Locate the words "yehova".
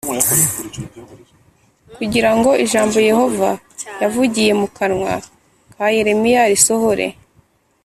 3.09-3.49